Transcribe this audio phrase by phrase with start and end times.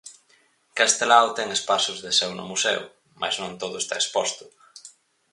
[0.77, 2.83] Castelao ten espazos de seu no museo,
[3.21, 4.43] mais non todo está exposto.